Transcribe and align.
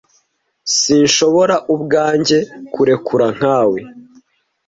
sinshobora 0.77 1.55
ubwanjye 1.73 2.37
kurekura 2.73 3.25
nkawe 3.37 3.79